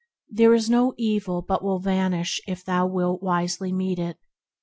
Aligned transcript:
There 0.31 0.55
is 0.55 0.67
no 0.67 0.95
evil 0.97 1.43
but 1.43 1.63
will 1.63 1.77
vanish 1.77 2.41
if 2.47 2.65
thou 2.65 2.87
wilt 2.87 3.21
wisely 3.21 3.71
meet 3.71 3.99
it. 3.99 4.17